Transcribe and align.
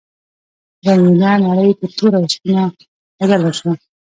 رنګینه 0.85 1.31
نړۍ 1.45 1.71
په 1.79 1.85
توره 1.97 2.17
او 2.19 2.25
سپینه 2.33 2.63
بدله 3.17 3.49
شوه. 3.57 3.73